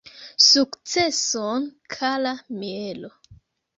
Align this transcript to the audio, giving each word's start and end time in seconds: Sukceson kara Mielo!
Sukceson 0.49 1.63
kara 1.97 2.33
Mielo! 2.63 3.09